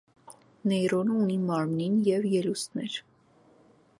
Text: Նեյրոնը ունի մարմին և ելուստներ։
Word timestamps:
Նեյրոնը 0.71 1.17
ունի 1.25 1.35
մարմին 1.43 2.01
և 2.09 2.27
ելուստներ։ 2.37 2.99